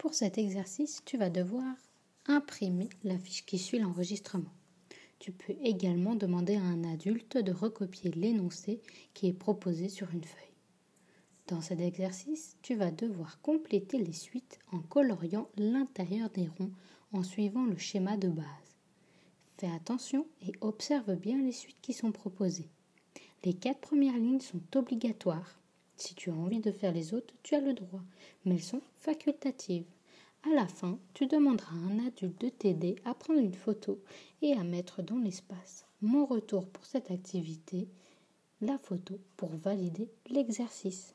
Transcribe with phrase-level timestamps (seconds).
[0.00, 1.76] Pour cet exercice, tu vas devoir
[2.24, 4.50] imprimer la fiche qui suit l'enregistrement.
[5.18, 8.80] Tu peux également demander à un adulte de recopier l'énoncé
[9.12, 10.56] qui est proposé sur une feuille.
[11.48, 16.72] Dans cet exercice, tu vas devoir compléter les suites en coloriant l'intérieur des ronds
[17.12, 18.46] en suivant le schéma de base.
[19.58, 22.70] Fais attention et observe bien les suites qui sont proposées.
[23.44, 25.60] Les quatre premières lignes sont obligatoires.
[26.00, 28.00] Si tu as envie de faire les autres, tu as le droit,
[28.46, 29.84] mais elles sont facultatives.
[30.50, 34.00] À la fin, tu demanderas à un adulte de t'aider à prendre une photo
[34.40, 37.86] et à mettre dans l'espace mon retour pour cette activité,
[38.62, 41.14] la photo pour valider l'exercice.